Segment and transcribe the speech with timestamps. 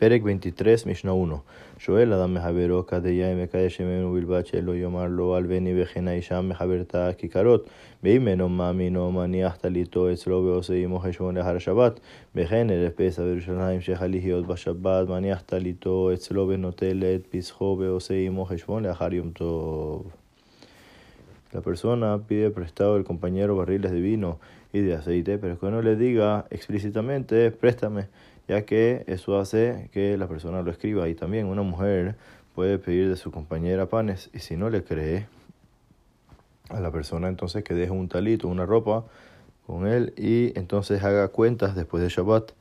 [0.00, 1.40] פרק 23, משנה 1
[1.78, 7.10] שואל אדם מחברו כדאי מקדש ממנו בלבד שלא יאמר לו על בני וכן האישה מחברתה
[7.18, 7.68] כיכרות
[8.02, 12.00] ואם אינו מאמינו מניח טליתו אצלו ועושה עמו חשבון לאחר השבת
[12.34, 18.44] וכן ערב פסח בירושלים המשך להיות בשבת מניח טליתו אצלו ונוטל את פסחו ועושה עמו
[18.44, 20.10] חשבון לאחר יום טוב
[21.52, 24.38] La persona pide prestado al compañero barriles de vino
[24.72, 28.06] y de aceite, pero que no le diga explícitamente, préstame,
[28.46, 31.08] ya que eso hace que la persona lo escriba.
[31.08, 32.14] Y también una mujer
[32.54, 35.26] puede pedir de su compañera panes, y si no le cree
[36.68, 39.04] a la persona, entonces que deje un talito, una ropa
[39.66, 42.52] con él, y entonces haga cuentas después de Shabbat.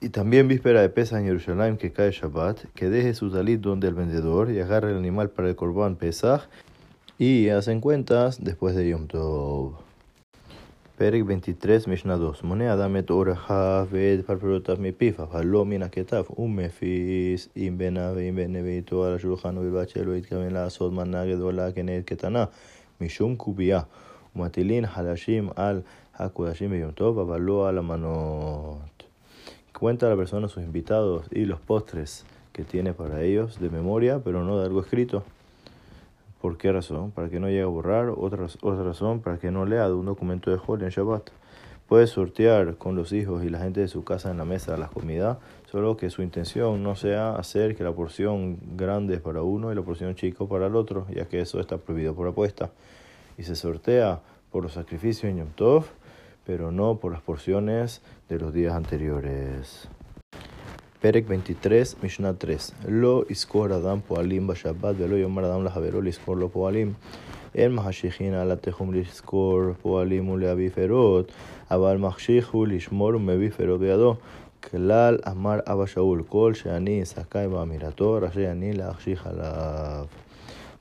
[0.00, 3.88] Y también víspera de Pesach en Jerusalén, que cae Shabbat, que deje su talit donde
[3.88, 6.42] el vendedor y agarre el animal para el Corban Pesach
[7.17, 9.73] y hacen cuentas después de Yom Tov.
[10.97, 12.43] Perek 23, Mishnah 2.
[12.43, 18.35] Mone Adam et oreja ved parperotav mi pifa, valo min הכתב, ומפיס אם בנה ואם
[18.35, 22.45] בן ביתו על השולחן ובלבד שלא התכוון לעשות מנה גדולה כנגד קטנה,
[23.01, 23.81] משום קובייה,
[24.35, 25.81] ומטילין חלשים על
[26.15, 29.03] הקודשים ביום טוב, אבל לא על המנות.
[29.81, 32.23] Cuenta la persona sus invitados y los postres
[32.53, 35.23] que tiene para ellos de memoria, pero no de algo escrito.
[36.46, 37.10] ¿Por qué razón?
[37.10, 38.08] Para que no llegue a borrar.
[38.08, 41.30] Otra, otra razón, para que no lea de un documento de Hol en Shabbat.
[41.88, 44.78] Puede sortear con los hijos y la gente de su casa en la mesa de
[44.78, 49.42] la comida, solo que su intención no sea hacer que la porción grande es para
[49.42, 52.70] uno y la porción chica para el otro, ya que eso está prohibido por apuesta.
[53.36, 54.20] Y se sortea
[54.52, 55.86] por los sacrificios en Yom Tov,
[56.46, 59.88] pero no por las porciones de los días anteriores.
[61.06, 62.72] Perek 23, Mishnah 3.
[62.88, 66.92] Lo iskor adam poalim בשבת ולא יאמר אדם לחברו לזכור לו פועלים.
[67.54, 71.32] אין מחשיכין על התחום לזכור פועלים ולהביא פירות,
[71.70, 74.14] אבל מחשיך הוא לשמור ומביא פירות בידו.
[74.70, 80.04] כלל אמר אבא שאול, כל שאני זכאי באמירתו, רשאי אני להחשיך עליו.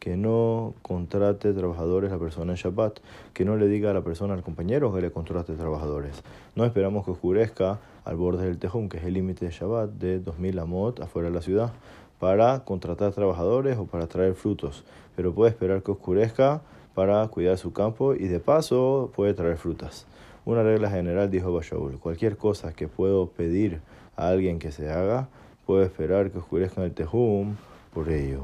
[0.05, 2.99] Que no contrate trabajadores a la persona en Shabbat,
[3.33, 6.21] que no le diga a la persona, al compañero, que le contrate trabajadores.
[6.53, 10.19] No esperamos que oscurezca al borde del Tejum, que es el límite de Shabbat de
[10.19, 11.73] 2000 amot afuera de la ciudad,
[12.19, 14.83] para contratar trabajadores o para traer frutos.
[15.15, 16.61] Pero puede esperar que oscurezca
[16.93, 20.05] para cuidar su campo y de paso puede traer frutas.
[20.45, 23.81] Una regla general, dijo Bashaul, cualquier cosa que puedo pedir
[24.15, 25.29] a alguien que se haga,
[25.65, 27.55] puedo esperar que oscurezca el Tejum
[27.91, 28.43] por ello.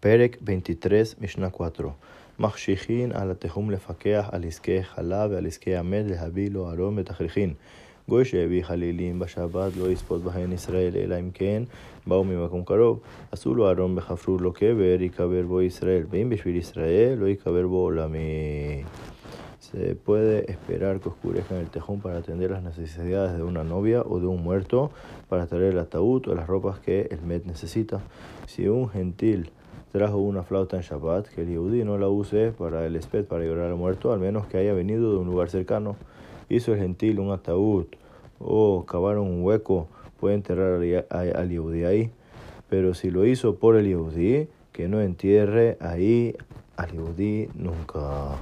[0.00, 1.90] פרק 23, משנה 4.
[2.38, 7.54] מחשיכין על התחום לפקח על עסקי חלב ועל עסקי המת להביא לו ארון בתכריכין.
[8.08, 11.62] גוי שהביא חלילים בשבת לא יספוט בהן ישראל, אלא אם כן
[12.06, 13.00] באו ממקום קרוב.
[13.32, 17.76] עשו לו ארון בחפרו לו קבר, ייקבר בו ישראל, ואם בשביל ישראל לא ייקבר בו
[17.76, 18.84] עולמי.
[19.72, 24.02] Se puede esperar que oscurezca en el tejón para atender las necesidades de una novia
[24.02, 24.92] o de un muerto,
[25.28, 28.00] para traer el ataúd o las ropas que el Met necesita.
[28.46, 29.50] Si un gentil
[29.91, 33.43] trajo una flauta en Shabbat, que el Yehudi no la use para el espet, para
[33.43, 35.95] llorar al muerto, al menos que haya venido de un lugar cercano.
[36.49, 37.85] Hizo el gentil un ataúd
[38.39, 39.87] o cavaron un hueco,
[40.19, 42.11] puede enterrar al Yehudi ahí.
[42.69, 46.35] Pero si lo hizo por el Yehudi, que no entierre ahí
[46.77, 48.37] al Yehudi nunca.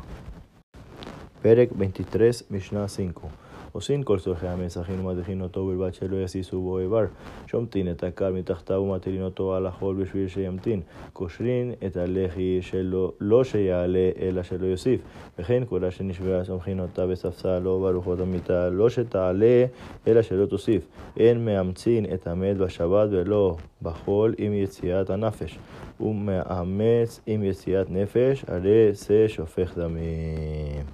[1.42, 3.30] Perek 23, Mishnah 5.
[3.80, 7.06] עושין כל צורכי המסכין ומדיחין אותו ובלבד שלא יסיסו בו איבר.
[7.48, 10.82] שומטין את הקר מתחתיו ומטילין אותו על החול בשביל שימתין.
[11.14, 15.02] קושרין את הלחי שלו לא שיעלה אלא שלא יוסיף.
[15.40, 19.66] וכן כולה שנשברה סומכין אותה בספסל או ברוחות המיטה לא שתעלה
[20.08, 20.88] אלא שלא תוסיף.
[21.18, 25.60] אין מאמצין את המת בשבת ולא בחול עם יציאת הנפש.
[26.00, 30.86] ומאמץ עם יציאת נפש הרי זה שופך דמים.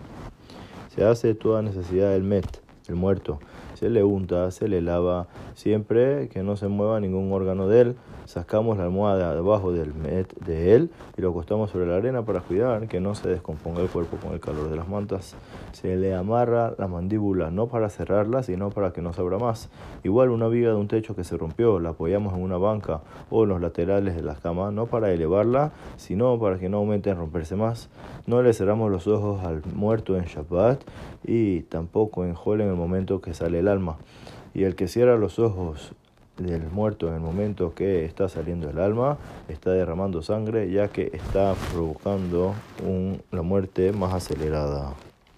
[0.95, 2.64] Se hace toda necesidad del.
[2.89, 3.43] El muerto.
[3.75, 7.95] Se le unta, se le lava, siempre que no se mueva ningún órgano de él.
[8.23, 12.39] Sacamos la almohada debajo del met de él y lo acostamos sobre la arena para
[12.39, 15.35] cuidar que no se descomponga el cuerpo con el calor de las mantas.
[15.73, 19.69] Se le amarra la mandíbula no para cerrarla, sino para que no se abra más.
[20.03, 23.43] Igual una viga de un techo que se rompió, la apoyamos en una banca o
[23.43, 27.17] en los laterales de la cama, no para elevarla, sino para que no aumente en
[27.17, 27.89] romperse más.
[28.25, 30.81] No le cerramos los ojos al muerto en Shabbat
[31.23, 33.97] y tampoco en Hol en el momento que sale alma.
[34.53, 35.93] Y el que cierra los ojos
[36.37, 39.17] del muerto en el momento que está saliendo el alma,
[39.47, 42.53] está derramando sangre ya que está provocando
[43.31, 44.93] la muerte más acelerada.